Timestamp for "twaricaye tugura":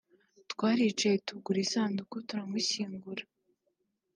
0.51-1.59